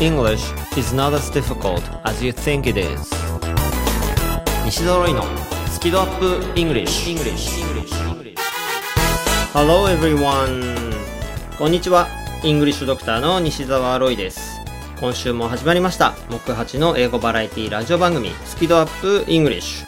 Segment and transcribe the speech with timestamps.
[0.00, 3.10] English is not as difficult as you think it is
[4.64, 5.24] 西澤ロイの
[5.72, 7.50] スキドアップ English, English.
[9.52, 10.94] Hello everyone
[11.58, 12.06] こんにちは
[12.44, 14.60] イングリッシュドクターの西澤ロイです
[15.00, 19.84] 今週も始まりました木八の英語バラエティラジオ番組スキドアップ English、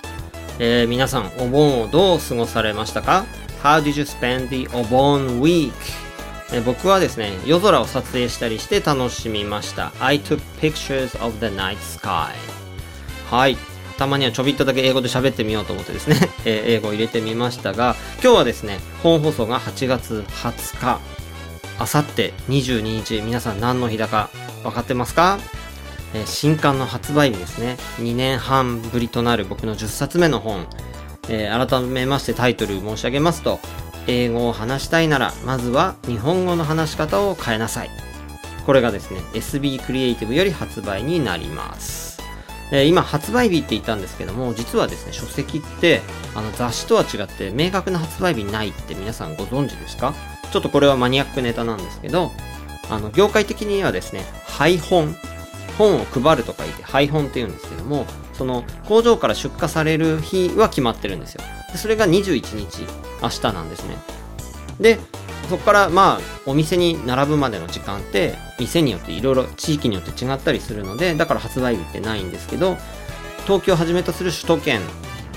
[0.59, 3.27] えー、皆さんお盆をどう過ごされましたか
[3.63, 5.71] How did you spend the お盆 week?
[6.65, 9.93] 僕はですね、夜空を撮影したりして楽しみました。
[10.01, 12.35] I took pictures of the night sky.
[13.31, 13.57] はい。
[13.97, 21.01] たまにはちょびっとだけ英語で喋ってみようと思ってですね、 英語を入れてみましたが、今日はですね、本放送が8月20日、
[21.79, 24.31] あさって22日、皆さん何の日だか
[24.63, 25.39] 分かってますか？
[26.27, 27.77] 新刊の発売日ですね。
[27.99, 30.67] 2年半ぶりとなる僕の10冊目の本、
[31.29, 33.61] 改めましてタイトル申し上げますと、
[34.11, 37.91] 英語を話したいなら、まずは日本語の話し方を変えなさい。
[38.67, 42.21] これがですね、SB クリエイティブより発売になります。
[42.73, 46.03] え、今、発売日って言ったんですけども、実はですね、書籍って、
[46.35, 50.15] あの雑誌とは違って明確な発売日ないって皆さんご存知ですか？
[50.53, 52.33] ちょっとこれはマニアックネタなんですけど、
[52.89, 55.17] あの、業界的にはですね、配本、
[55.81, 61.43] 本を配るとか言って配本って言うんですけども、その工場から出荷される日は決まってるんですよ。
[61.73, 62.87] でそれが21日、
[63.23, 63.97] 明日なんですね。
[64.79, 64.99] で、
[65.49, 72.77] そこからまあお店に並ぶまでの時間って店によっていろいろ地域によって違ったりするのでだから発売日ってないんですけど
[73.47, 74.81] 東京をはじめとする首都圏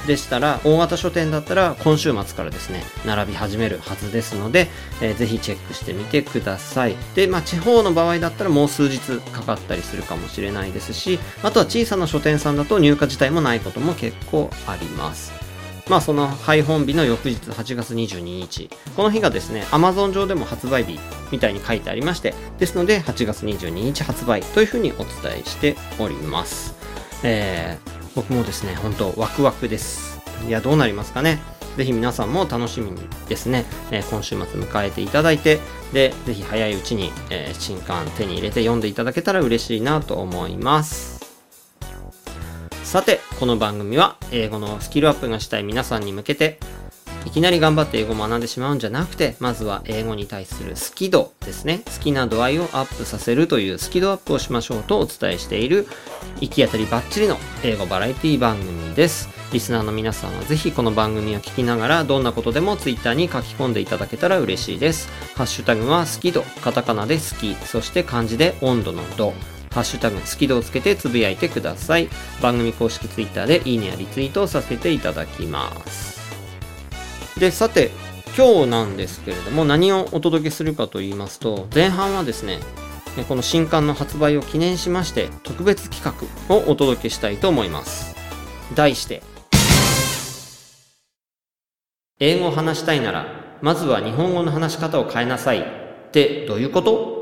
[0.08, 4.68] でしたら大型書店だったら今週末からですね並び始めるはずですので、
[5.02, 6.96] えー、ぜひチェックしてみてください。
[7.16, 15.44] で、まあ、地方の場合だったらもう数日かかったりするかもしれないですしあとは小さな書店さんだと入荷自体もないことも結構あります。
[15.90, 18.70] まあその配本日の翌日8月22日。
[18.96, 21.00] この日がですね Amazon 上でも発売日
[21.32, 26.76] みたいに書いてありましてですので8月22日発売というふうにお伝えしております。
[27.24, 30.22] えー、僕もですね、本当ワクワクです。
[30.48, 31.40] いや、どうなりますかね。
[31.78, 35.60] ぜひ皆さんも楽しみにですね、えー、今週末迎えていただいて、
[35.92, 41.26] で、ぜひ早いうちに、えー、新刊手に入れて読んでいただけたら嬉しいなと思います。
[42.84, 46.60] さて、この番組は英語のスキルアップがしたい皆さんに向けて、
[47.26, 51.82] いきなり頑張って英語を学んでしまうんじゃなくて、まずは英語に対する好き度ですね。
[51.86, 55.88] 好きな度合いをアップさせるという好き度アップをしましょうとお伝えしている、
[56.42, 59.30] 行き当たりバッチリの英語バラエティ番組です。
[59.52, 65.10] リスナーの皆さんはぜひこの番組を聞きながら、どんなことでも Twitter に書き込んでいただけたら嬉しいです。
[65.36, 69.34] ハッシュタグは好き度、カタカナで好き、そして漢字で温度の度。
[69.72, 72.10] ハッシュタグ、好き度をつけてつぶやいてください。
[72.42, 76.13] 番組公式 Twitter でいいねやリツイートをさせていただきます。
[77.38, 77.92] で、さて、
[78.38, 82.60] 今日なんですけれども、何をお届けするかと言いますと、前半はですね、
[83.28, 86.04] この新刊の発売を記念しまして、特別企
[86.50, 88.16] 画をお届けしたいと思います。
[88.76, 89.22] 題して、
[92.20, 93.26] 英語を話したいなら、
[93.62, 95.64] まずは日本語の話し方を変えなさいっ
[96.12, 97.13] てどういうこと？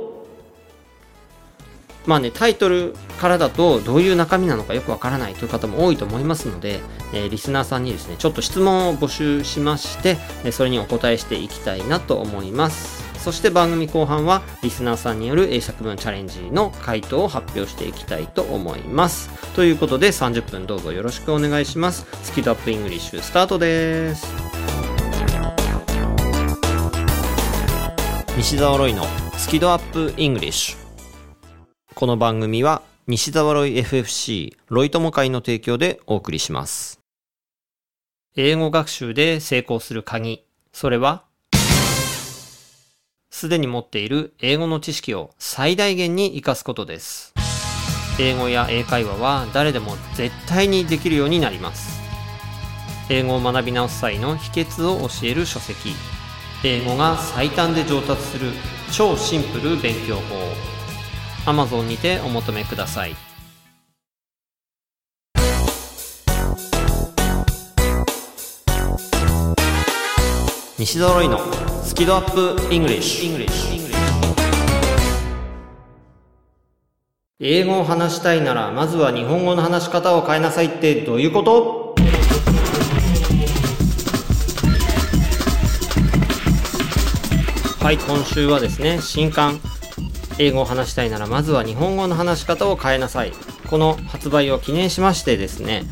[2.05, 6.79] まあね、タイトルからだとどういう中身なのかよくわからないという方も多いと思いますので、
[7.13, 10.17] えー、リスナーさんにですね、ちょっと質問を募集しまして、
[10.51, 13.11] それにお答えしていきたいなと思います。
[13.21, 19.29] そして番組後半はリスナーさんによる英作文チャレンジの回答を発表していきたいと思います。
[19.53, 22.07] ということで30分どうぞよろしくお願いします。
[22.23, 24.25] スキドアップイングリッシュスタートです。
[28.35, 29.05] 西澤ロイの
[29.37, 30.80] スキドアップイングリッシュ
[32.01, 36.99] この番組は西澤ロイ FFC ロイ友会の提供でお送りします。
[38.35, 41.25] 英語学習で成功する鍵、それは
[43.29, 47.35] すでに持っている英語の知識を最大限に活かすことです。
[48.19, 52.01] 英語や英会話は誰でも絶対にできるようになります。
[53.11, 55.91] 英語を学び直す際の秘訣を教える書籍。
[56.63, 58.53] 英語が最短で上達する
[58.91, 60.80] 超シンプル勉強法。
[61.45, 63.15] Amazon にてお求めください。
[70.77, 71.39] 西揃いの
[71.83, 73.51] スキドアップイングリッシュ
[77.39, 81.95] 英語を話したいならまずは日本語の話し方を変えなさいってどういうこと？
[87.83, 89.59] はい今週はですね新刊
[90.41, 93.31] 英語を話したいならまずは日本語の話し方を変えなさい
[93.69, 95.83] この発売を記念しましてですね、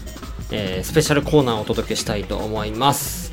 [0.51, 3.30] えー、スペシャルコーナーをお届けしたいと思います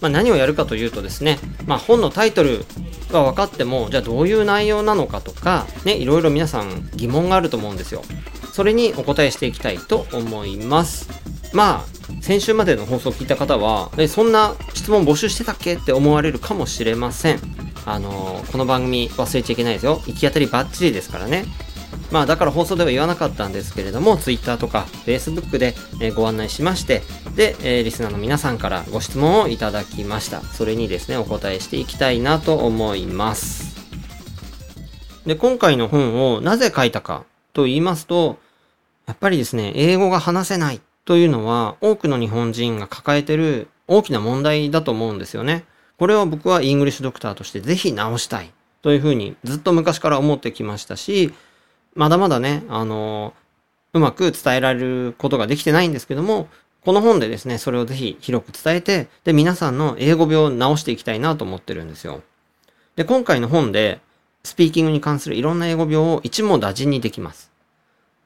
[0.00, 2.64] まあ、何をやるかというとですね、まあ、本のタイトル
[3.10, 8.02] が分かっても、じゃあどういう内容なのかとか、ね、いろいろ皆さん疑問があると思うんですよ。
[8.52, 11.08] それにお答えしていきたいと思います。
[11.52, 17.55] まあ、先週までの放送を聞いた方は、え、そんな質問募集してたっけって思われるかもしれません。
[17.86, 20.02] あのー、この番組忘れちゃいけないですよ。
[20.06, 21.44] 行き当たりバッチリですからね。
[22.10, 27.02] まあだから放送では言わなかったんですけれども、Twitter とか Facebook で、えご案内しまして、
[27.36, 30.42] で、え、リスナーの皆さんからご質問をいただきました。
[30.42, 33.76] それにですね、お答えしていきたいなと思います。
[35.24, 38.38] で、今回の本をなぜ書いたかと言いますと、
[39.06, 45.64] やっぱりですね、英語が話せないというのは多くの日本人が抱えてる大きな問題だと思うんですよね。
[45.98, 48.52] これを僕はイングリッシュドクターとしてぜひ直したい
[48.82, 51.32] というふうにずっと昔から思ってきましたし、
[51.94, 53.32] まだまだね、あの、
[53.94, 56.48] うまく伝えられることができてないんですけども、
[56.84, 62.22] この本でですね、それをぜひ広く伝えて、で、皆さんの英語病を直していきたいなと思ってるんですよ。
[62.94, 64.00] で、今回の本で、
[64.44, 67.50] スピーキングに関するいろんな英語病を一網打尽にできます。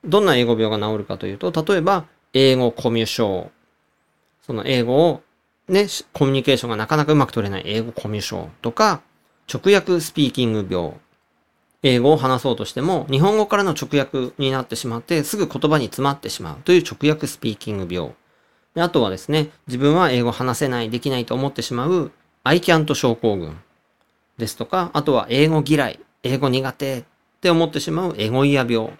[0.05, 3.49] どんな英語病が治るかというと、例えば、英語コミュ障。
[4.45, 5.21] その英語を、
[5.71, 9.01] ね、コミュニケーションがなかなかうまく取れない英語コミュ障とか、
[9.51, 10.91] 直訳スピーキング病。
[11.83, 18.11] 英語を話そうとしても、日本語からの直訳になってしまって、すぐ言葉に詰まってしまうという直訳スピーキング病。
[18.75, 22.11] であとはですね、自分は英語話せない、できないと思ってしまう
[22.43, 23.57] I can't 症候群
[24.37, 27.03] ですとか、あとは英語嫌い、英語苦手っ
[27.39, 28.91] て思ってしまうエゴイヤ病。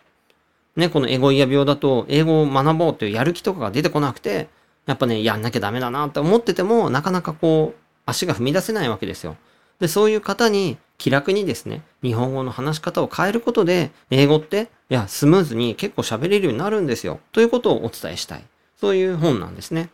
[0.77, 4.47] ね、このエゴイヤ病だと、英語を学ぼうというやる気とかが出てこなくて、
[4.85, 9.37] やっぱね、やんなきゃダメだなって思ってても、なかなかこう、足が踏み出せないわけですよ。
[9.79, 17.19] で、そういう方に気楽にですね、日本語の話し方を変えることで、英語って、いや、スムーズに結構喋れるようになるんですよ。
[17.31, 18.43] ということをお伝えしたい。
[18.79, 19.89] そういう本なんですね。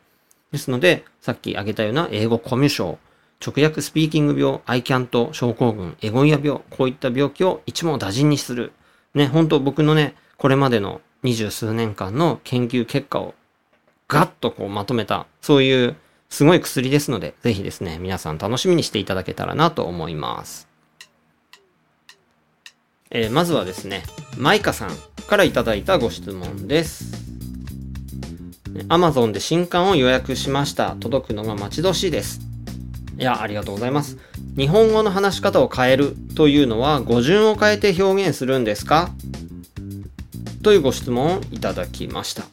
[0.52, 2.98] ですので、さっき挙げたような英語コミュ障、
[3.46, 8.72] 直訳スピーキング病、アイキャント症候群、エゴイア病、こういった病気を一網打尽にする。
[9.14, 13.34] ね、本当僕のね、これまでの二十数年間の研究結果を
[14.08, 15.96] ガッとこうまとめた、そういう
[16.30, 20.68] すごい薬ですので、ぜひですね、皆さん楽しみにしていただけたらなと思います。
[23.10, 24.04] えー、まずはですね、
[24.38, 24.90] マイカさん
[25.28, 27.26] からいただいたご質問です。
[28.90, 30.96] Amazon で新刊を予約しました。
[31.00, 32.42] 届くのが待ち遠しいです。
[33.18, 34.18] いや、ありがとうございます。
[34.56, 39.10] 日本語の話し方を変えるというのは語順を変えて表現するんですか？
[40.64, 42.44] というご質問をいただきました。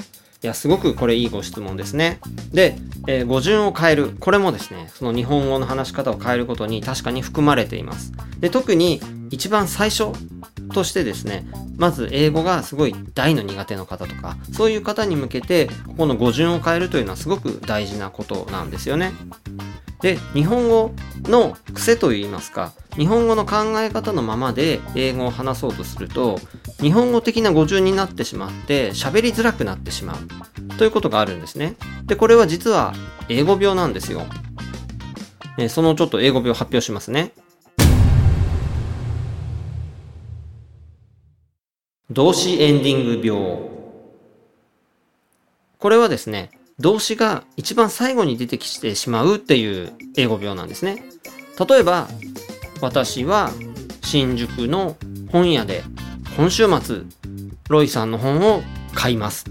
[0.45, 2.21] いや、すごくこれいいご質問ですね。
[2.53, 2.77] で、
[3.09, 4.11] えー、語順を変える。
[4.21, 8.13] これもですね、その日本語の話し方を変えることに確かに含まれています。
[8.41, 9.01] で、特に
[9.31, 10.09] 一番最初
[10.75, 11.47] としてですね、
[11.79, 19.13] まず英語がすごい大の苦手の方とか、そういう方に向けて、ここの語順を変えるというのはすごく大事なことなんですよね。
[20.03, 20.93] で、日本語
[21.23, 26.39] の癖といいますか、日本語の考え方のままで英語を話そうとすると、
[26.81, 31.77] 日本語的な語順になってしまって喋りづらくなってしまうということがあるんですね。
[32.05, 32.93] で、これは実は
[33.29, 34.27] 英語病なんですよ。
[35.57, 37.33] えそのちょっと英語病発表しますね。
[42.11, 43.75] 動詞エンディング病。
[45.79, 51.05] これはですね、動詞が一番最後に出てきてしまうっていう英語病なんですね。
[51.69, 52.09] 例えば、
[52.81, 53.51] 私は
[54.03, 54.97] 新宿の
[55.31, 55.85] 本屋で
[56.37, 57.03] 今週末、
[57.69, 59.47] ロイさんの本を買います。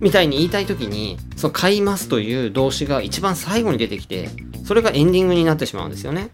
[0.00, 4.30] みたいに言いたいときに、その買いますという動詞が一番最後に出てきて、
[4.64, 6.30] それがエンディングになってしまうんですよね。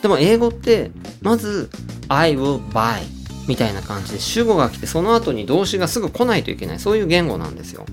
[0.00, 1.68] でも英語って、まず、
[2.08, 3.02] I will buy
[3.46, 7.84] みたいな感じで主語が来て、その後に動詞がすぐ来ないといけない、そういう言語なんですよ。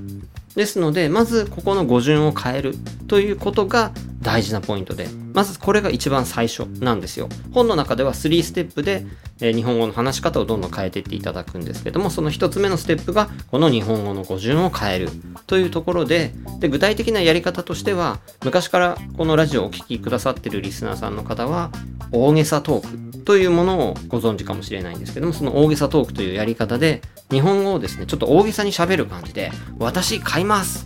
[0.58, 2.74] ですので、まずここの語順を変える
[3.08, 3.92] ということが
[4.24, 7.30] 大事なポイントで、まずこれが一番最初なんですよ。
[7.52, 9.06] 本の中では3ステップで、
[9.40, 15.10] え、日本語の話し方をどんどん変えていっていただくんですけども、その1つ目のステップがこの日本語の語順を変える
[15.46, 21.70] というところで、で具体的なやり方としては、昔からこのラジオをお聴きくださってるリスナーさんの方は、
[22.12, 30.86] 大げさトークというものをご存知かもしれないんですけども、その大げさトークというやり方で、日本語をですね、ちょっと大げさに喋る感じで、私買います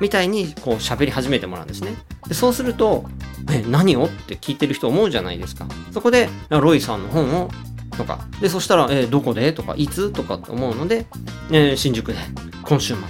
[0.00, 1.94] みたいにこう喋り始めてもらうんですね。
[2.26, 3.04] でそうすると、
[3.50, 4.06] え、何を？
[4.06, 5.66] って聞いてる人思うじゃないですか。
[5.92, 7.50] そこで、ロイさんの本を
[7.96, 9.52] とか、で、そしたら、えどこで？
[9.52, 10.10] とか、いつ？
[10.12, 11.06] とかって思うので、
[11.50, 12.18] えー、新宿で、
[12.62, 13.04] 今週末。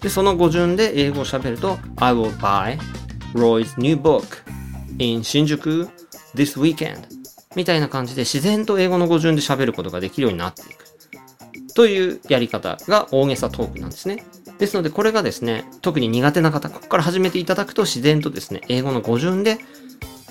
[0.00, 2.78] で、その語順で英語を喋ると、I will buy
[3.34, 4.24] Roy's new book
[4.98, 5.88] in 新宿
[6.34, 7.04] this weekend
[7.54, 10.84] みたいな感じで自然と英語の語順で喋ることができるようになっていく。
[11.76, 14.24] というやり方が大げさトークなんですね。
[14.58, 19.56] ですので、これがですね、特に苦手な方、ここから始めていただくと自然とですね、英語の語順で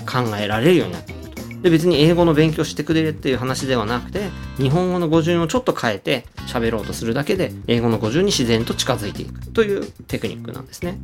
[0.08, 1.62] 考えられるようになっていくと。
[1.62, 10.98] で、別に英語の勉強してくれっていう話ではなくて、日本語の語順をちょっと変えて喋ろうとするだけで、英語の語順に自然と近づいていくというテクニックなんですね。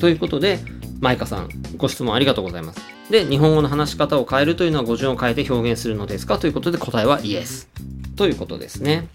[0.00, 0.58] ということで、
[1.00, 2.80] マイカさん、ご質問ありがとうございます。
[3.10, 6.38] で、日本語の話し方を変えるというのは語順を変えて表現するのですか？
[6.38, 7.68] ということで答えはイエス。
[8.16, 9.08] ということですね。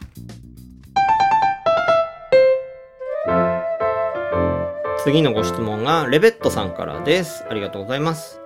[5.03, 7.45] 次のご質問がレベットさんからです。
[7.47, 8.41] ありがとうございます。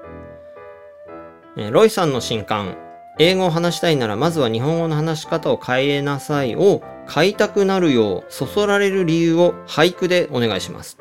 [1.72, 2.78] ロイさんの新刊、
[3.18, 10.99] 英語を話したいならまずは日本語の話し方を変えなさいを買いたくなるようそそられる理由を俳句でお願いします。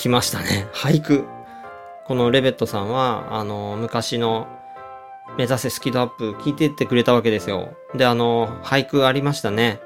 [0.00, 0.66] 来ましたね。
[0.72, 1.26] 俳句。
[2.06, 4.48] このレベットさんは、あの、昔の
[5.36, 7.76] 目指せスキドアップ聞いてってくれたわけですよ。
[7.94, 9.78] で、あの、俳句ありましたね。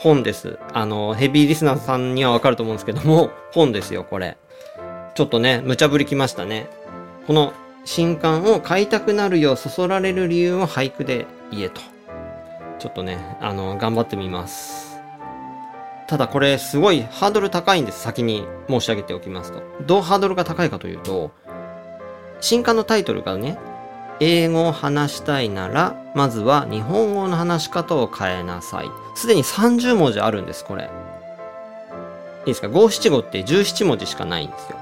[0.00, 0.58] 本です。
[0.72, 4.38] あの、ヘビーリスナーさんにはわかると思うんですけども、本ですよ、これ。
[5.14, 6.68] ちょっとね、無茶ぶりきましたね。
[7.28, 7.52] この
[7.84, 11.80] 新刊を買いたくなるようそそられる理由を俳句で言えと。
[12.80, 14.85] ちょっとね、あの、頑張ってみます。
[16.06, 18.00] ただこれすごいハードル高いんです。
[18.00, 19.62] 先に申し上げておきますと。
[19.86, 21.32] どうハードルが高いかというと、
[22.40, 23.58] 新刊のタイトルがね、
[24.20, 28.90] 英語を話したいなら、まずは日本語の話し方を変えなさい。
[29.14, 30.84] すでに30文字あるんです、これ。
[30.84, 30.86] い
[32.44, 32.68] いですか？
[32.68, 34.78] 五七五って17文字しかないんですよ。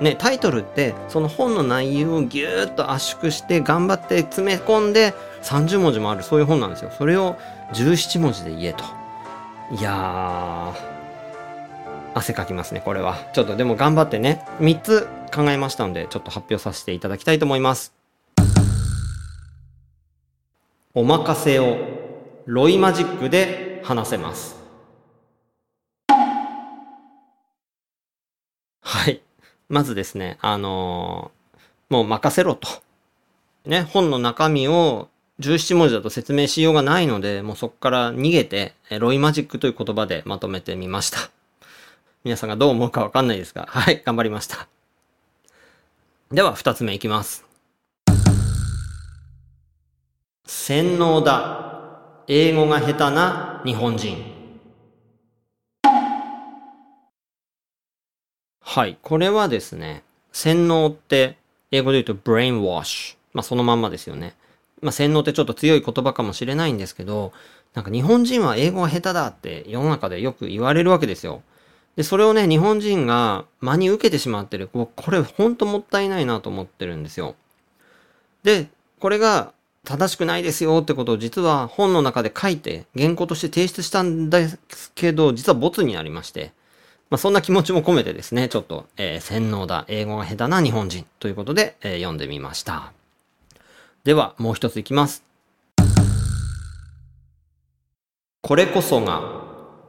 [0.00, 6.90] ね、タイトルってその本の内容をぎゅーっと圧縮して頑張って詰め込んで30文字もあるそういう本なんですよ。
[6.98, 7.36] それを
[7.72, 8.84] 17文字で言えと。
[9.72, 10.74] いやー、
[12.14, 13.16] 汗かきますね、これは。
[13.32, 17.92] ちょっとでも頑張ってね、3つ考えましたので、ちょっと発表させていただきたいと思います。
[20.94, 21.78] お任せを
[22.46, 24.56] ロイマジックで話せます。
[28.82, 29.20] はい。
[29.68, 32.68] まずですね、あのー、もう任せろと。
[33.64, 35.08] ね、本の中身を
[35.40, 41.30] 17文字だと説明しようがないので、もうそこから逃げて、ロイマジックという言葉でまとめてみました。
[42.24, 44.66] 皆さんがどう思うかわかんないですが、はい、頑張りました。
[46.32, 47.44] では、二つ目いきます。
[50.46, 51.64] 洗脳だ。
[52.28, 54.24] 英語が下手な日本人。
[58.60, 58.98] はい。
[59.02, 60.02] これはですね、
[60.32, 61.36] 洗脳って、
[61.70, 63.16] 英語で言うと brainwash。
[63.32, 64.34] まあそのまんまですよね。
[64.82, 67.32] まあ洗脳ってちょっと強い言葉かもしれないんですけど、
[67.74, 71.42] なんか日本人は英語が下手だって世の中でよく言われるわけですよ。
[71.96, 74.68] で、それをね、日本人が真に受けてしまってる。
[74.68, 77.34] これほんともったいないなと思ってるんですよ。
[78.42, 78.68] で、
[79.00, 79.52] これが
[79.84, 86.52] 正しくないですよってことを実は本の中で書いて原稿として提出したんですけど、実はボツになりまして、
[87.08, 92.95] まあ、そんな気持ちも込めてですね、ちょっと、えー、洗脳だ、英語が下手な日本人ということで、えー、読んでみました。
[94.06, 95.24] では、もう一ついきます。
[98.40, 99.42] これこそが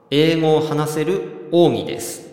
[0.09, 2.27] 英語を話せる奥義です。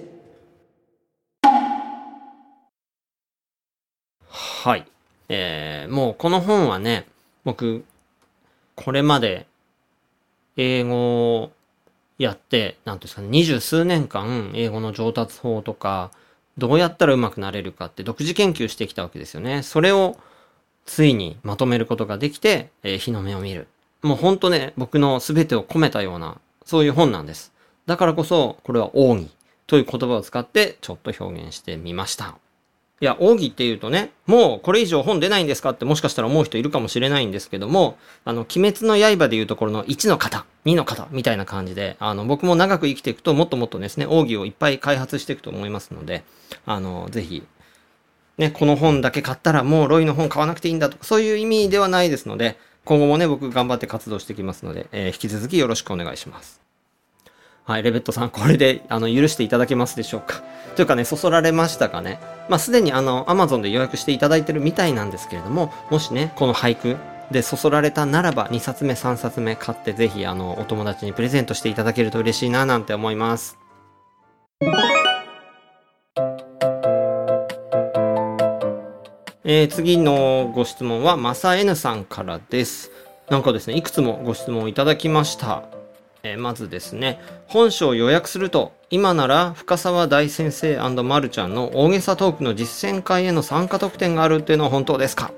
[4.31, 4.87] はい。
[5.29, 7.07] えー、もうこの本はね、
[7.45, 7.85] 僕、
[8.77, 9.47] これまで
[10.57, 11.53] 英語を
[12.17, 16.13] やって、なんですかね、二十数年間英語の上達法とか、
[16.57, 19.63] どうやったら上手くなれるかって独自研究してきたわけですよね。
[19.63, 20.17] それを
[20.85, 23.69] ついにまとめることができて、えー、日の目を見る。
[24.03, 27.53] もうほんとね、僕の全てを込めたような、そういう本なんです。
[27.87, 29.31] だからこそ、これは奥義
[29.67, 32.37] という言葉を使ってちょっと表現してみました。
[33.01, 46.25] いや、奥義っていうとね、もうこれ以上本出ないんですかってもしかしたら思う人いるかもしれないんですけども、あの、鬼滅の刃でいうところの1の型、2の型みたいな感じで、あの、僕も長く生きていくともっともっとですね、奥義をいっぱい開発していくと思いますので、
[46.67, 47.43] あの、ぜひ、
[48.39, 56.61] ね、この本だけ買ったらもうロイの本買わなくていいんだとか、そういう意味ではないですので、今後もね、僕頑張って活動していきますので、えー、引き続きよろしくお願いします。
[57.65, 60.43] はい、レベットさん、これで、あの、許していただけますでしょうか？
[60.77, 62.21] というかね、そそられましたかね？
[62.51, 66.99] まあ、すでにあの、アマゾンで予約していただいてるみたいなんですけれども、もしね、この俳句
[67.31, 73.57] でそそられたならば、2冊目、3冊目買ってぜひ、あの、お友達にプレゼントしていただけると嬉しいな、なんて思います。
[79.47, 82.91] えー、次のご質問は、まさ N さんからです。
[83.29, 85.65] なんかですね、いくつもご質問いただきました。
[86.23, 95.31] えー、まずですね、本書を予約すると、今なら深沢大先生まるちゃんの大げさトークの実践会への参加特典があるっていうのは本当ですか？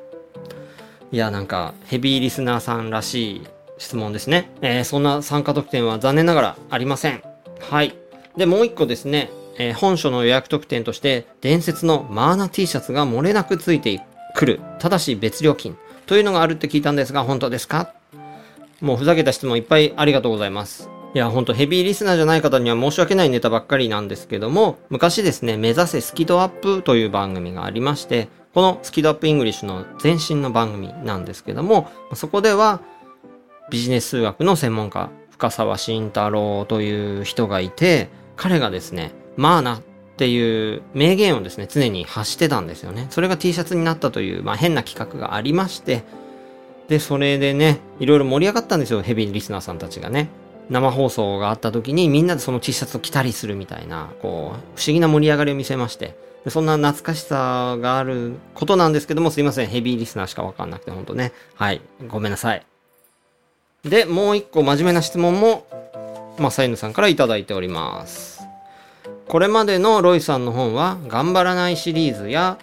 [1.10, 3.46] いや、なんか、ヘビーリスナーさんらしい
[3.78, 4.52] 質問ですね。
[4.62, 7.22] えー、そんな参加特典は残念ながらありません。
[7.58, 7.96] はい。
[8.36, 14.02] で、もう一個ですね、えー本書の予約特典として、伝説のマーナ T シャツが漏れなくついて
[14.34, 14.60] くる。
[14.78, 15.76] ただし別料金。
[16.06, 17.92] というのがあるって聞いたんですが、本当ですか？
[18.80, 20.88] もうふざけた質問いっぱいありがとうございます。
[21.14, 32.82] いや、ほんとヘビーリスナーじゃない方には申し訳ないネタばっかりなんですけども、昔ですね、目指せスキドアップという番組がありまして、このスキドアップイングリッシュの前身の番組なんですけども、そこでは
[33.70, 39.80] ビジネス数学の専門家、深沢慎太郎という人がいて、彼がですね、マーナっ
[40.16, 43.06] ていう名言をですね、常に発してたんですよね。
[43.10, 46.04] それが T シャツになったという、まあ変な企画がありまして、
[46.88, 50.28] で、それでね、いろいろ盛り上がったんですよ、ヘビーリスナーさんたちがね。
[50.70, 56.16] 生放送があった時にみんなでその T シャツを着たりするみたいな、こう、不思議な盛り上がりを見せまして。
[56.48, 61.32] そんな懐かしさがあることなんですけども、すいません、ヘビーリスナーしかわかんなくて、ほんとね。
[61.54, 62.64] はい、ごめんなさい。
[63.84, 65.66] で、もう一個真面目な質問も、
[66.38, 68.42] まあ、サイヌさんからいただいております。
[69.28, 72.58] これまでのロイさんの本は、頑張らないシリーズや、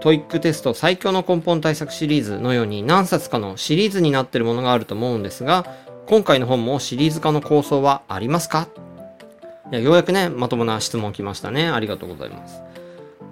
[0.00, 5.66] TOEIC テスト最強の根本対策シリーズのように何冊かのシリーズになっているものがあると思うんですが、
[6.06, 8.68] 今回の本もシリーズ化の構想はありますか？
[9.70, 11.68] いやようやくね、まともな質問来ましたね。
[11.68, 12.62] ありがとうございます。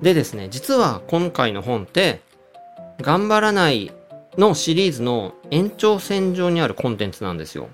[0.03, 2.21] でですね、実は今回の本って、
[3.01, 3.91] 頑張らない
[4.37, 7.69] のシリーズの延長線上にあるコンテンツなんですよ。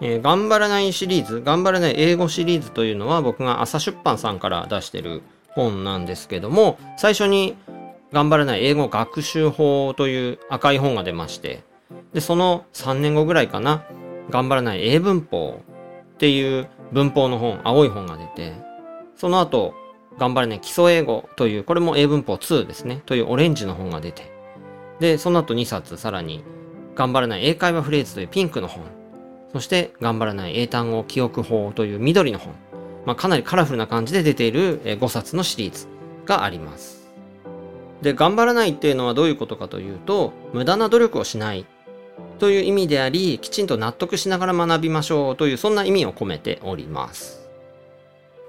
[0.00, 5.22] えー頑張らないシリーズ、頑張らない英語シリーズというのは僕が朝出版さんから出してる
[5.54, 7.56] 本なんですけども、最初に
[8.12, 11.62] 頑張らない英語学習法という赤い本が出まして、
[12.12, 13.84] で、その3年後ぐらいかな、
[14.30, 15.62] 頑張らない英文法
[16.14, 18.52] っていう文法の本、青い本が出て、
[19.16, 19.74] その後、
[20.18, 24.32] 頑張らない基礎英語という、これも英文法2ですね、というオレンジの本が出て、
[25.00, 26.42] で、その後2冊さらに、
[26.94, 28.84] 頑張らない英会話フレーズというピンクの本、
[29.56, 32.52] そして、頑張らない英単語記憶法という緑の本、
[33.06, 35.86] まあ、かなりカラフルな感じで出ているえ5冊のシリーズ
[36.26, 37.08] があります。
[38.02, 41.64] で、頑張らないっていうのはどういうことかというと、無駄な努力をしない
[42.38, 47.48] という意味であり、きちんと納得しながら学びましょうという、そんな意味を込めております。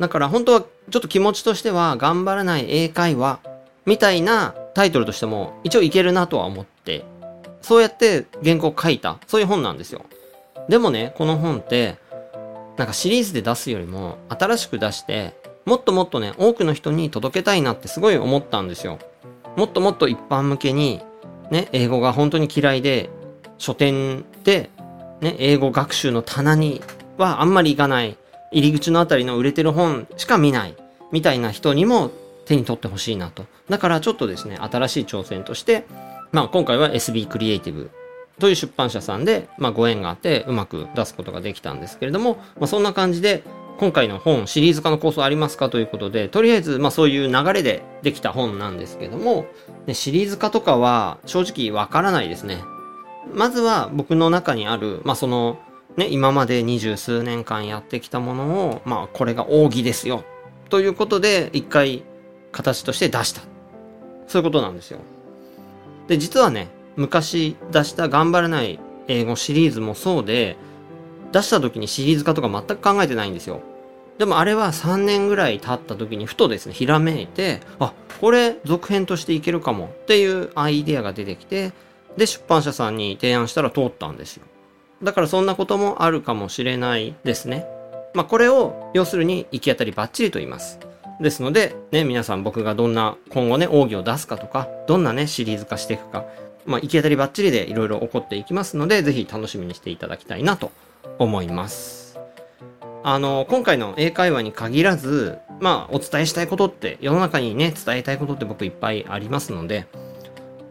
[0.01, 3.39] だから本当はちょっと気持ちとしては、頑張らない英会話
[3.86, 7.05] みたいなタイトルとしても一応いけるなとは思って、
[7.62, 10.05] そうやって原稿を書いた、そういう本なんですよ。
[10.69, 11.97] でもね、この本って、
[12.77, 18.99] なんかシリーズで出すよりも新しく出して、もっともっとね、多くの人に届けたいなってすごい思ったんですよ。
[19.56, 21.01] もっともっと一般向けに、
[21.51, 23.10] ね、英語が本当に嫌いで、
[23.58, 24.69] 書店で、
[25.21, 26.82] ね、英語学習の棚に
[27.17, 28.17] はあんまり行かない。
[28.51, 30.75] 入り口のあたりの売れてる本しか見ない。
[31.12, 32.12] みたいな人にも
[32.45, 33.45] 手に取ってほしいなと。
[33.69, 35.86] だからちょっとですね、新しい挑戦として、
[36.32, 37.91] まあ今回は SB クリエイティブ
[38.39, 43.43] という出版社さんで、まあご縁があってうまく出すことができたんですけれども、まあそんな感じで、
[43.80, 49.45] 今回の本シリーズ化の構想ありますかということで、とりあえずまあそういう流れでできた本なんですけども、
[49.86, 52.62] ねシリーズ化とかは正直わからないですね。
[53.34, 55.60] まずは僕の中にある、まあその、
[55.95, 60.23] ね、今まで二十数年間やってきたものを、まあこれが奥義ですよ。
[60.69, 62.04] ということで、一回
[62.52, 63.41] 形として出した。
[64.28, 65.00] そういうことなんですよ。
[66.08, 70.57] で、実はね、昔出した頑張らない英語シリーズもそうで、
[71.31, 73.62] 出した時にシリーズ化とか全く考えてないんですよ。
[74.17, 81.71] でもあれは3年ぐらい経った時にふとですね、ひらめいて、あ、これ続編としていけるかもっていうアイデアが出てきて、
[82.17, 84.43] で、出版社さんに提案したら通ったんですよ。
[85.03, 87.67] だからそんなこともあるかもしれないですね。
[88.15, 90.79] まあこれを要するに行き当たりばっちりと言います。
[91.19, 96.25] ですので、ね、皆さん僕がどんな今後ね、奥義を出すかとか、どんなね、シリーズ化していくか、
[96.67, 100.71] まあ行き当たりばっちりでいろいろ起こっていきますので、ぜひ楽しみにしていただきたいなと
[101.17, 102.19] 思います。
[103.03, 109.88] あの、今回の英会話に限らず、まあお伝えしたいことって、世の中にね、伝えたいことって僕いっぱいありますので、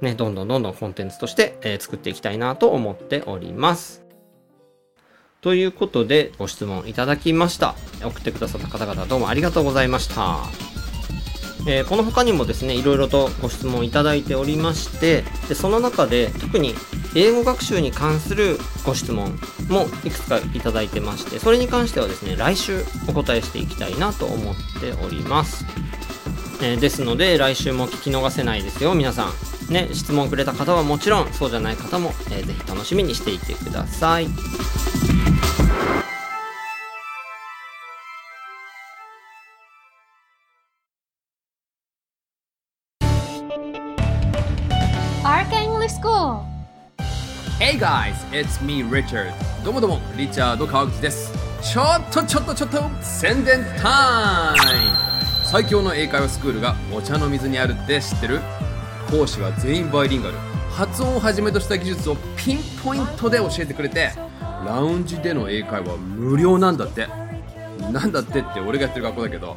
[0.00, 4.04] ね、どんどんどんどんコンテンツとして、えー作っていきたいなと思っております。
[5.40, 7.74] ということで、ご質問いただきました。
[8.02, 10.75] 送ってくださった方々どうもありがとうございました。
[11.66, 16.74] えーこの他にもですね、いろいろとご質問いただいておりまして、でその中で特に
[17.14, 25.64] 英語学習に関するご質問もいくつかいただいてまして、それに関してはですね、来週お答えしていきたいなと思っております。
[26.62, 29.30] えーですので来週も聞き逃せないですよ皆さ
[29.70, 34.26] んね質問くれた方はもちろんそうじゃない方も、えーぜひ楽しみにしていてください
[45.24, 46.44] Arca English School.
[47.58, 49.32] Hey guys, it's me Richard.
[49.64, 51.32] どうもどうもリチャード川口です。
[51.62, 54.92] ちょっとちょっとちょっと宣伝タイム。
[55.46, 58.40] 最強の英会話スクールがお茶の水にあるって知ってる？
[59.10, 60.34] 講師は全員バイリンガル。
[60.70, 64.12] 発音をはじめとした技術をピンポイントで教えてくれて
[64.66, 67.08] ラウンジでの英会話無料なんだって。
[67.90, 69.56] なんだってって俺がやってる学校だけど。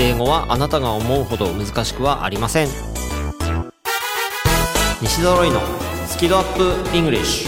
[0.00, 2.68] 英語はあなたが思うほど難しくはありません
[5.02, 5.60] 西揃いの
[6.06, 6.62] スキドアップ
[6.96, 7.46] English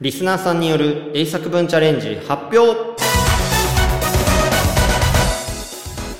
[0.00, 2.96] リスナーさんによる英作文チャレンジ発表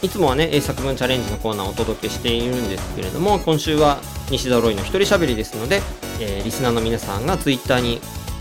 [0.01, 3.99] いつもはね、英作文チャレンジのコーナーをお届けしているんですけれども、今週は
[4.31, 5.83] 西揃いの一人喋りですので、
[6.21, 8.01] えー、リスナーの皆さんがツイッターに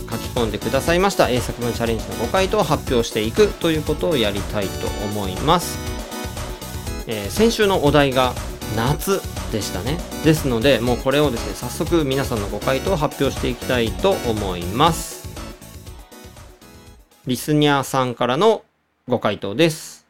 [0.10, 5.78] 書き込んでくださいました英作文チャレンジのご回答を発表していくということをやりたいと思います。
[7.08, 8.34] えー、先週のお題が
[8.76, 9.98] 夏でしたね。
[10.24, 15.28] ですので、もうこれをですね、早速皆さんのご回答を発表していきたいと思います。
[17.26, 18.64] リスニャーさんからの
[19.08, 20.06] ご回答です。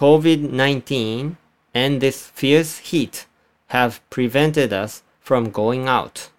[0.00, 1.36] COVID-19
[1.74, 3.26] and this fierce heat
[3.66, 6.30] have prevented us from going out.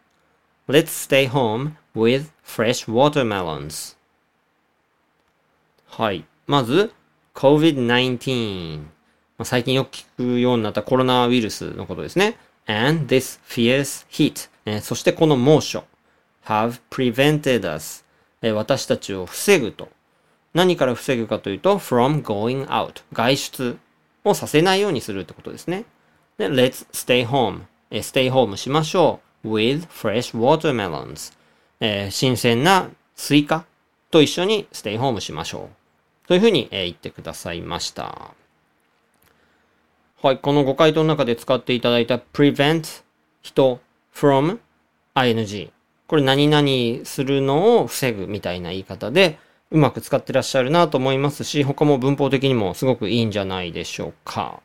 [0.68, 3.96] Let's stay home with fresh watermelons.
[5.86, 6.26] はい。
[6.48, 6.92] まず、
[7.36, 8.86] COVID-19。
[9.44, 12.38] 最近よく聞くようになったコロナウイルスのことですね。
[12.66, 15.84] and this fierce heat、そしてこの猛暑
[16.46, 18.04] have prevented us、
[18.42, 19.90] 私たちを防ぐと
[20.54, 23.78] 何から防ぐかというと from going out 外出
[24.24, 25.86] をさせないようにするってことですね。
[26.38, 27.62] で、let's stay home
[27.92, 31.34] stay home しましょう with fresh watermelons、
[31.80, 33.66] えー、新鮮なスイカ
[34.10, 35.70] と一緒に stay home しましょ
[36.26, 36.28] う。
[36.28, 38.32] というふうに、えー、言ってくださいました。
[40.22, 43.04] はい、このご回答の中で使っていただいた prevent
[43.42, 43.80] 人
[44.14, 44.60] from
[45.16, 45.72] ing
[46.08, 49.40] これ何々するのを防ぐみたいな言い方で、
[49.72, 54.62] うまく使ってらっしゃるなと思いますし、他も文法的にもすごくいいんじゃないでしょうか。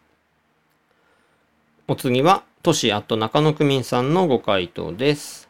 [1.87, 5.49] お次は、都市あと中野区民さんのご回答です。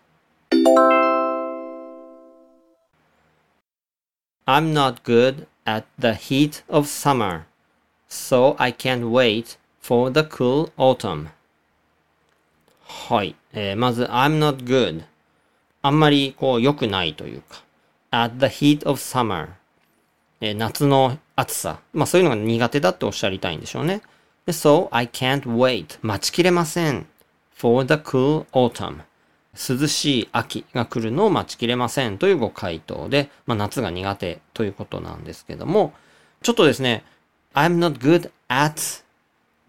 [4.44, 7.44] I'm not good at the heat of summer,
[8.10, 11.28] so I can't wait for the cool autumn.
[12.84, 13.34] はい。
[13.54, 15.04] えー、まず、I'm not good.
[15.80, 17.65] あんまりこう良くないというか。
[18.10, 19.48] At the heat of summer、
[20.40, 21.80] えー、夏の暑さ。
[21.92, 24.02] まあそういうのが苦手だっておっしゃりたいんでしょうね。
[24.46, 25.98] で So I can't wait.
[26.02, 27.06] 待ちきれません。
[27.56, 29.00] for the cool autumn.
[29.56, 35.94] 涼しい秋が来るのを待ちきれませんというご回答で、まあ、夏が苦手ということなんですけども、
[36.42, 37.04] ちょっとですね、
[37.54, 38.82] I'm not good at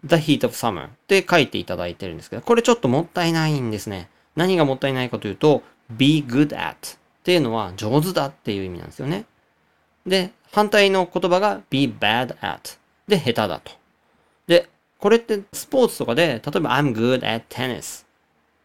[0.04, 4.10] the heat of summer って書いていただいてるんですけど、これちょっともったいないんですね。
[4.36, 9.26] 何がもったいないかというと、be good at っていうのは上手だっていう意味なんですよね。
[10.06, 12.76] で、反対の言葉が be bad at
[13.06, 13.72] で下手だと。
[14.46, 18.04] で、これってスポーツとかで、例えば I'm good at tennis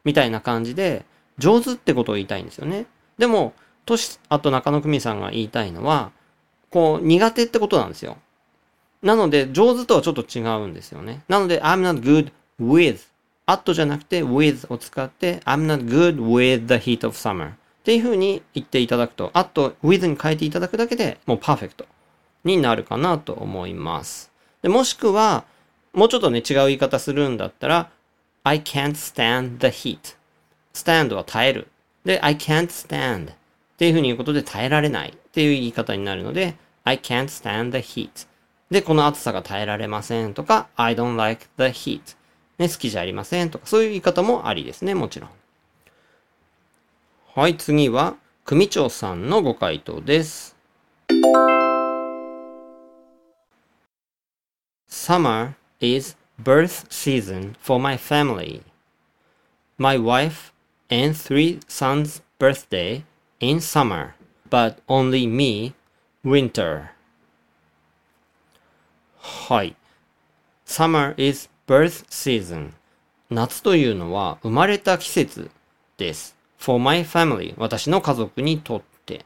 [0.04, 1.06] みたいな感じで
[1.38, 2.86] 上手ってことを言いたいんですよね。
[3.18, 3.54] でも、
[3.86, 6.12] とし、あと中野久美さんが言いたいのは、
[6.70, 8.18] こう苦手ってことなんですよ。
[9.02, 11.24] なので、上手とはちょっと違うんですよね。
[11.28, 13.14] なので、I'm not good with
[13.46, 21.86] at じゃなくて with を使って I'm not good with the heat of summer っていう風に言っていただくと、あと with に変えていただくだけでもうパーフェクト
[22.46, 24.32] になるかなと思います。
[24.62, 25.44] でもしくは、
[25.92, 27.90] もうちょっとね、違う言い方するんだったら、
[28.46, 30.16] I can't stand the heat.
[30.74, 31.68] stand は耐える。
[32.06, 33.36] で、I can't stand っ
[33.78, 38.28] ていう風に言うことで耐えられないっていう言い方になるので、I can't stand the heat.
[38.72, 42.16] で、この暑さが耐えられませんとか、I don't like the heat.
[42.60, 45.30] ね、好きじゃありませんとか、そういう言い方もありですね、もちろん。
[47.36, 50.56] はい、次は、組長さんのご回答です。
[54.88, 58.62] Summer is birth season for my family.
[59.80, 60.54] My wife
[60.92, 63.02] and three sons' birthday
[63.40, 64.12] in summer,
[64.52, 65.74] but only me
[66.24, 66.90] winter.
[69.18, 69.76] はい。
[70.68, 72.74] Summer is birth season.
[73.32, 75.50] 夏というのは生まれた季節
[75.98, 76.43] です。
[76.64, 77.54] For my family.
[77.58, 79.26] 私の家族にとって。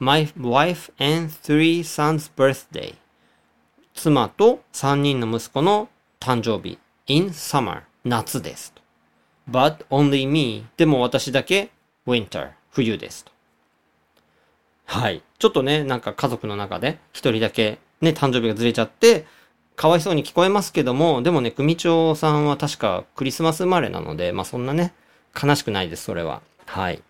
[0.00, 2.96] My wife and three sons birthday.
[3.94, 6.80] 妻と3人の息子の誕生日。
[7.06, 7.82] In summer.
[8.04, 8.74] 夏です。
[9.48, 10.66] But only me.
[10.76, 11.70] でも私だけ。
[12.08, 12.50] Winter.
[12.72, 13.24] 冬です。
[14.86, 15.22] はい。
[15.38, 16.98] ちょっとね、なんか家族の中で。
[17.12, 19.26] 一人だけね、誕生日がずれちゃって、
[19.76, 24.92] かわいそうに聞こえますけども、でもね、組長さんは確かクリスマス生まれなので、まあそんなね、
[25.40, 26.42] 悲しくないです、それは。
[26.66, 27.02] はい。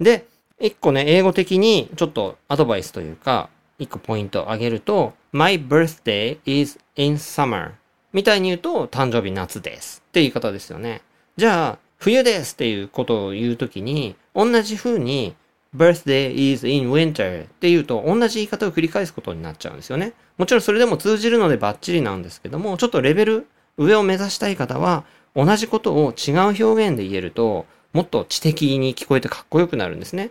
[0.00, 0.26] で、
[0.60, 3.48] 一個ね、英語的にちょっとアドバイスというか、
[3.78, 7.72] 一個ポイントを挙げると、My birthday is in summer
[8.12, 11.02] みたいに言うと、誕生日夏ですって言い方ですよね。
[11.36, 15.34] じゃあ、冬ですっていうことを言うときに、同じ風に
[15.74, 20.12] birthday is in winter っていうと、同じ言い方を繰り返すことになっちゃうんですよね。
[20.38, 23.46] もちろんそれでも通じるのでバッチリなんですけども、ちょっとレベル
[23.76, 25.04] 上を目指したい方は、
[25.36, 30.30] 同じことを違う表現で言えると、もっと知的に聞こえてかっこよくなるんですね。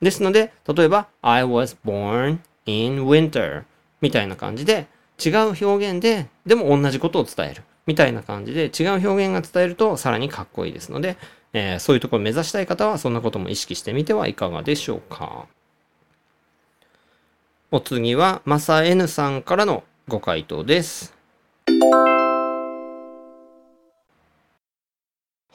[0.00, 3.64] ですので、例えば、I was born in winter
[4.00, 4.86] みたいな感じで、
[5.24, 7.62] 違う表現で、でも同じことを伝える。
[7.86, 11.16] みたいな感じで、違う表現が伝えるとさらにかっこいいですので、
[11.52, 15.46] えーそういうところを目指したい方は、そんなことも意識してみてはいかがでしょうか。
[17.70, 21.14] お次は、マサ N さんからのご回答です。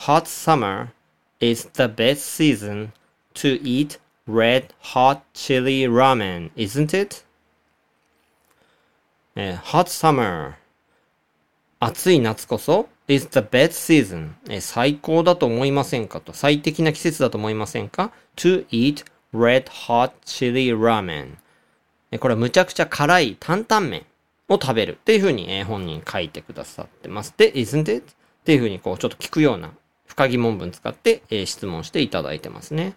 [0.09, 0.87] Hot summer
[1.39, 2.93] is the best season
[3.35, 7.23] to eat red hot chili ramen, isn't it?
[9.35, 10.53] え hot summer
[11.79, 21.35] 暑い夏こそ is the best season、え最高だと思いませんかと最適な季節だと思いませんか to eat red hot chili ramen
[22.09, 24.07] えこれはむちゃくちゃ辛い担々麺
[24.47, 27.35] を食べるっていうふうに、え本人書いてくださってます。
[27.37, 28.15] で、isn't it?
[28.39, 29.71] っていうふうにこうちょっと聞くような
[30.09, 32.95] 深疑問文使って、えー質問していただいてますね。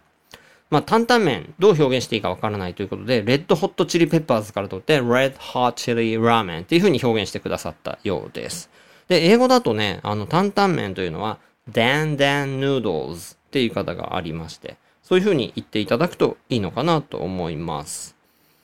[0.70, 8.70] まあ、担々麺、どう表現していいかわからないということで、レッドホットチリペッパーズから取って、Red Hot Chili Ramen っていう風に表現してくださったようです。
[9.06, 11.38] で、英語だとね、あの、担々麺というのは、
[11.70, 18.16] Dan Dan Noodles っていう方がありまして、そういう風に言っていただくといいのかなと思います。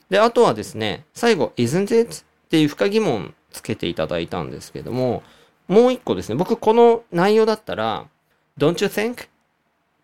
[0.08, 2.24] で、あとはですね、最後、isn't it?
[2.46, 5.22] っていう深疑問つけていただいたんですけども、
[5.68, 8.06] もう一個ですね、僕この内容だったら、
[8.58, 9.24] don't you think?
[9.24, 9.26] っ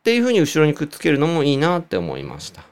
[0.05, 2.65] ていう風に後ろにくっつけるのもいいなって思いました。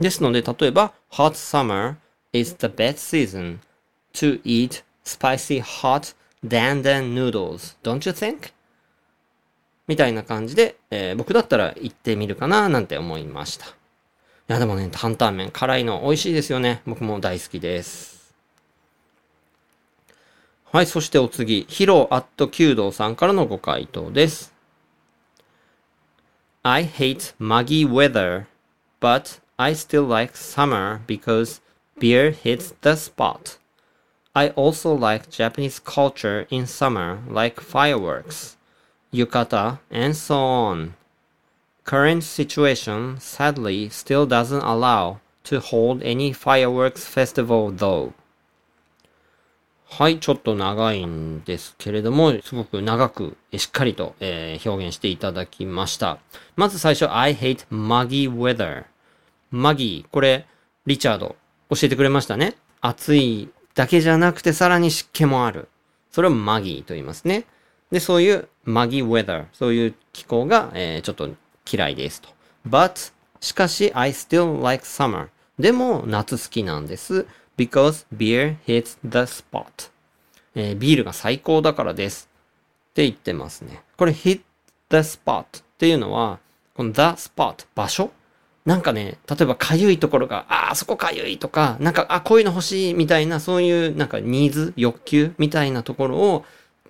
[0.00, 1.96] ですので、例えば、hot summer
[2.32, 3.58] is the best season
[4.12, 6.14] to eat spicy hot
[6.46, 8.52] dan dan noodles, don't you think?
[9.88, 13.66] みたいな感じで、えー僕だったら言ってみるかななんて思いました。
[13.66, 13.70] い
[14.48, 16.82] や、でもね、担々麺辛いの美味しいですよね。
[16.86, 18.34] 僕も大好きです。
[20.70, 24.57] はい、そしてお次、ヒロアット弓道さんからのご回答です。
[26.68, 28.46] I hate muggy weather,
[29.00, 31.62] but I still like summer because
[31.98, 33.56] beer hits the spot.
[34.34, 38.58] I also like Japanese culture in summer, like fireworks,
[39.14, 40.92] yukata, and so on.
[41.84, 48.12] Current situation sadly still doesn't allow to hold any fireworks festival though.
[49.90, 56.18] はい、ちょっと長いんですけれども、すごく長く、しっかりと、えー表現していただきました。
[56.56, 58.84] まず最初、I hate muggy weather.
[59.52, 60.04] muggy。
[60.12, 60.46] これ、
[60.86, 61.36] リチャード、
[61.70, 62.54] 教えてくれましたね。
[62.80, 65.68] 暑いだけじゃなくて、さらに湿気もある。
[66.12, 67.46] それを muggy と言いますね。
[67.90, 69.46] で、そういう muggy weather。
[69.52, 71.30] そういう気候が、えーちょっと
[71.68, 72.28] 嫌いですと。
[72.68, 75.28] but, しかし、I still like summer.
[75.58, 77.26] でも、夏好きなんです。
[77.58, 79.90] Because beer hits the spot.
[80.54, 82.30] えービールが最高だからです。
[82.90, 83.82] って言ってますね。
[83.98, 84.40] これ hit
[84.88, 86.38] the spot っていうのは、
[86.74, 88.10] この the spot 場所？
[88.64, 96.44] なんかね、例えばかゆいところが、ああ、そこかゆいとか、なんか、あ、こういうの欲しいみたいな、そういうなんかニーズ、欲求みたいなところを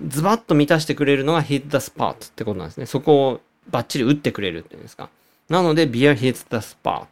[0.05, 2.87] ズバッと満たしてくれるのが hit the spot ってことなんですね。
[2.87, 5.09] そこをバッチリ打ってくれるっていうんですか。
[5.49, 7.07] なので、beer hits the spot。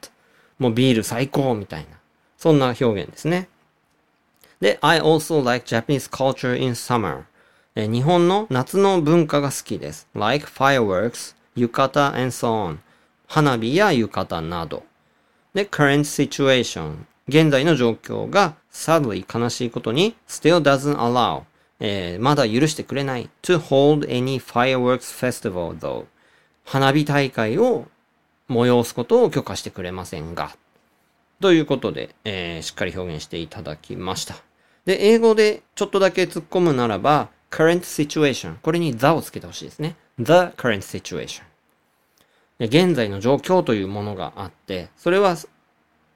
[0.59, 1.96] もうビール最高みたいな。
[2.39, 3.49] そんな表現ですね。
[4.61, 7.25] で、I also like Japanese culture in summer.
[7.75, 10.09] 日本の夏の文化が好きです。
[10.15, 12.79] like fireworks, 浴衣 and so on.
[13.27, 14.85] 花火や浴衣など。
[15.53, 17.05] で、current situation.
[17.29, 21.43] 現在の状況が sadly 悲しいことに still doesn't allow.
[21.81, 26.07] えーまだ許してくれない to hold any fireworks festival though.
[26.65, 27.87] 花火大会を
[28.49, 30.57] 催すことを許可してくれませんが。
[31.41, 34.37] ということで、えーしっかり表現していただきました。
[34.85, 38.57] で、英語でちょっとだけ突っ込むならば、current situation。
[38.63, 39.97] これに the をつけてほしいですね。
[40.19, 41.43] the current situation。
[42.59, 45.37] 現在の状況というものがあって、それは、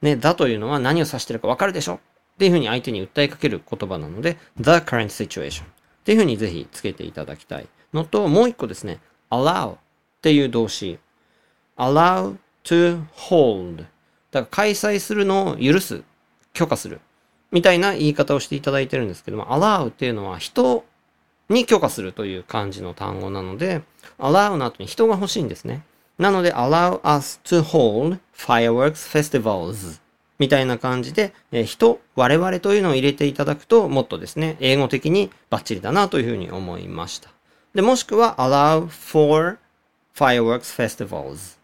[0.00, 1.94] ね、the というのは何を指してるかわかるでしょ？
[1.96, 1.98] っ
[2.38, 5.64] ていうふうに相手に訴えかける言葉なので、the current situation。
[5.64, 5.66] っ
[6.04, 9.78] ていうふうにぜひつけていただきたいのと、もう一個ですね、allow っ
[10.22, 10.98] ていう動詞。
[11.76, 13.84] allow to hold
[14.30, 16.02] だから開催するのを許す、
[16.52, 17.00] 許可する。
[17.50, 20.84] みたいな言い方をしていただいてるんですけども、allow っていうのは人
[21.48, 23.82] に許可するという感じの単語なので、
[24.18, 25.82] allow の後に人が欲しいんですね。
[26.18, 30.00] なので、allow us to hold fireworks festivals
[30.38, 31.32] みたいな感じで、
[31.64, 37.30] 人、我々というのを入れていただくと、もっとですね、英語的にバッチリだなというふうに思いました。
[37.74, 39.58] で、もしくは allow for
[40.14, 41.59] fireworks festivals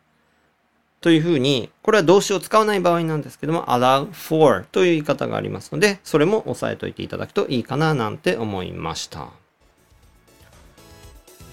[1.00, 9.28] というふうに、これは動詞を使わない場合なんですけども、allow for という言い方がありますので、それも押さえておいていただくといいかななんて思いました。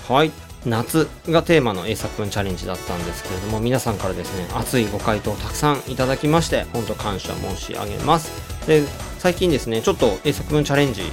[0.08, 0.32] はい。
[0.66, 8.32] 夏がテーマの英作文チャレンジだったんですけれども、皆さんからですね、熱いご回答をたくさんいただきまして、本当感謝申し上げます。
[8.66, 8.84] で、
[9.20, 11.04] 最近ですね、ちょっと英作文チャレンジ、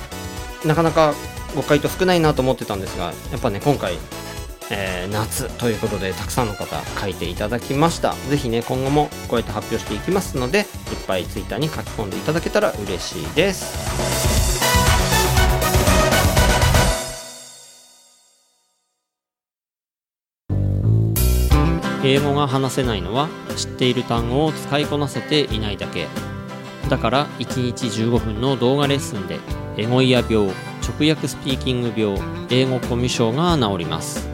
[0.64, 1.14] なかなか
[1.56, 3.98] ご回答少ないなと思ってたんですが、やっぱね、今回、
[4.72, 8.14] えー、夏ということでたくさんの方書いていただきました。
[8.28, 10.66] ぜひね今後もこうやって発表していきますのでいっ
[11.06, 14.60] ぱい Twitter に書き込んでいただけたら嬉しいです。
[22.02, 26.06] 英語が話せないのは知っている単語を使いこなせていないだけ。
[26.88, 29.38] だから1日15分の動画レッスンで
[29.76, 30.48] エゴイヤ病
[30.80, 32.18] 直訳スピーキング病
[32.50, 34.29] 英語コミュ障が治ります。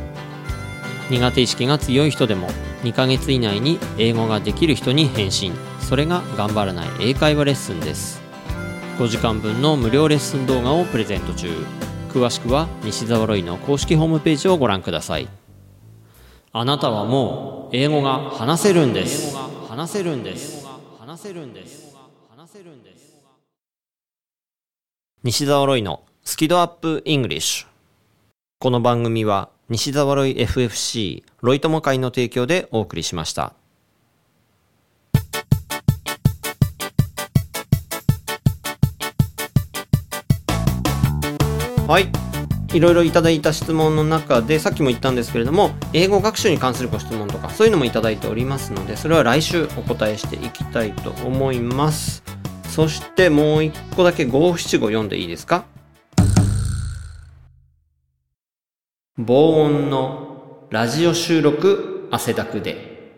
[1.11, 2.49] 苦手意識が強い人でも
[2.83, 8.21] 2ヶ月以内に英語ができる人に返信それが頑張らない英会話レッスンです。
[8.99, 11.49] 5時間分の無料レッスン動画をプレゼント中。
[12.09, 15.29] 詳しくは西澤ロイの公式ホームページをご覧ください。
[16.53, 19.37] あなたはもう英語が話せるんです。
[19.69, 20.67] 話せるんです。
[20.99, 21.95] 話せるんです。
[22.35, 23.15] 話せるんです。
[25.23, 27.67] 西澤ロイのスキドアップイングリッシュ。
[28.59, 33.53] この番組は西沢ロイ FFC ロイ友会の提供でお送りしました。
[41.89, 42.09] はい。
[42.77, 52.23] いろいろいただいた質問の中で、さっきも言ったんですけれども、英語学習に関するご質問とか、そういうのもいただいておりますので、それは来週お答えしていきたいと思います。
[52.69, 55.65] そしてもう一個だけ五七五読んでいいですか？
[59.19, 63.15] 防音のラジオ収録汗だくで。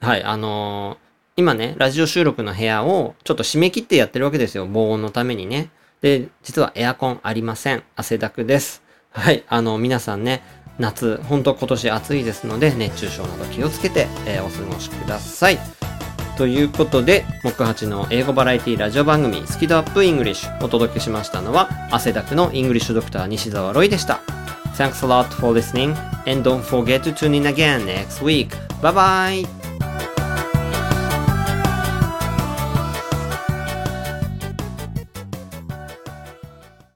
[0.00, 0.98] はい、あのー、
[1.34, 4.68] 今ね、ラジオ収録の部屋をちょっと締め切ってやってるわけですよ。
[4.70, 5.70] 防音のためにね。
[6.00, 7.82] で、実はエアコンありません。
[7.96, 8.80] 汗だくです。
[9.10, 10.44] はい、あの、皆さんね、
[10.78, 15.58] 夏、本当今年暑いですので、熱中症など気をつけて、えー、お過ごしください。
[16.38, 24.20] ということで、木八の英語バラエティラジオ番組、スキドアップイングリッシュお届けしましたのは、汗だくのイングリッシュドクター西澤ロイでした。
[24.76, 25.96] Thanks a lot for listening
[26.30, 28.50] and don't forget to tune in again next week.
[28.80, 28.92] Bye
[29.44, 29.57] bye!